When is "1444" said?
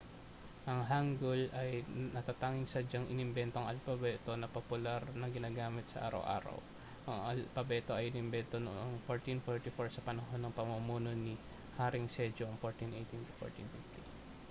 9.05-10.01